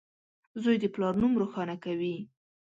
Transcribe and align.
•زوی 0.61 0.77
د 0.79 0.85
پلار 0.93 1.13
نوم 1.21 1.33
روښانه 1.41 1.75
کوي. 1.83 2.15